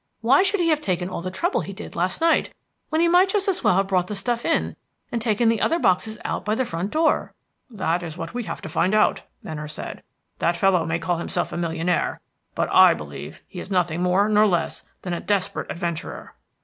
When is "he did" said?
1.61-1.95